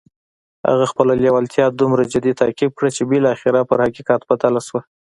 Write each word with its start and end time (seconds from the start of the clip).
هغه 0.69 0.85
خپله 0.91 1.13
لېوالتیا 1.21 1.65
دومره 1.69 2.03
جدي 2.13 2.31
تعقيب 2.41 2.71
کړه 2.77 2.89
چې 2.95 3.01
بالاخره 3.11 3.59
پر 3.69 3.77
حقيقت 3.85 4.21
بدله 4.29 4.61
شوه. 4.67 4.81